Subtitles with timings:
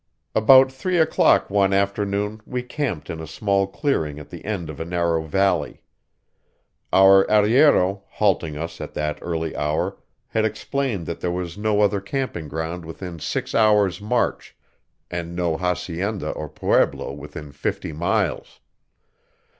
[0.33, 4.79] About three o'clock one afternoon we camped in a small clearing at the end of
[4.79, 5.83] a narrow valley.
[6.91, 12.01] Our arriero, halting us at that early hour, had explained that there was no other
[12.01, 14.55] camping ground within six hours' march,
[15.11, 18.59] and no hacienda or pueblo within fifty miles.